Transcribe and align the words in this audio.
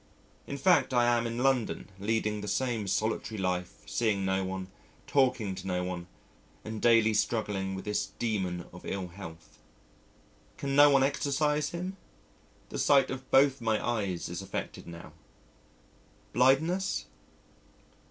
In 0.47 0.57
fact, 0.57 0.95
I 0.95 1.05
am 1.05 1.27
in 1.27 1.37
London, 1.37 1.87
leading 1.99 2.41
the 2.41 2.47
same 2.47 2.87
solitary 2.87 3.37
life, 3.37 3.83
seeing 3.85 4.25
no 4.25 4.43
one, 4.43 4.67
talking 5.05 5.53
to 5.53 5.67
no 5.67 5.83
one, 5.83 6.07
and 6.65 6.81
daily 6.81 7.13
struggling 7.13 7.75
with 7.75 7.85
this 7.85 8.07
demon 8.17 8.65
of 8.73 8.83
ill 8.83 9.09
health. 9.09 9.59
Can 10.57 10.75
no 10.75 10.89
one 10.89 11.03
exorcise 11.03 11.69
him? 11.69 11.97
The 12.69 12.79
sight 12.79 13.11
of 13.11 13.29
both 13.29 13.61
my 13.61 13.77
eyes 13.87 14.27
is 14.27 14.41
affected 14.41 14.87
now. 14.87 15.13
Blindness? 16.33 17.05